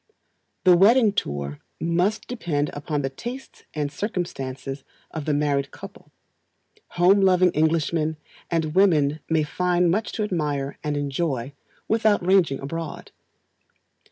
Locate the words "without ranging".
11.87-12.59